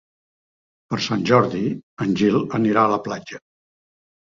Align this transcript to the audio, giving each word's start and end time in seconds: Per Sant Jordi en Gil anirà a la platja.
Per 0.93 0.99
Sant 1.07 1.25
Jordi 1.31 1.61
en 2.07 2.17
Gil 2.23 2.41
anirà 2.61 2.89
a 2.89 2.93
la 2.97 3.01
platja. 3.11 3.43